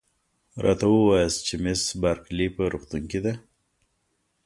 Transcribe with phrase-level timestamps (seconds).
[0.63, 3.33] راته ووایاست چي مس بارکلي په روغتون کې ده؟